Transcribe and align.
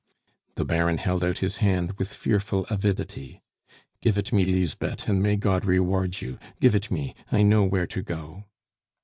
The 0.55 0.65
Baron 0.65 0.97
held 0.97 1.23
out 1.23 1.37
his 1.45 1.57
hand 1.57 1.91
with 1.99 2.11
fearful 2.11 2.65
avidity. 2.71 3.43
"Give 4.01 4.17
it 4.17 4.33
me, 4.33 4.45
Lisbeth, 4.45 5.07
and 5.07 5.21
may 5.21 5.35
God 5.35 5.63
reward 5.63 6.21
you! 6.21 6.39
Give 6.59 6.73
it 6.73 6.89
me; 6.89 7.13
I 7.31 7.43
know 7.43 7.63
where 7.65 7.85
to 7.85 8.01
go." 8.01 8.45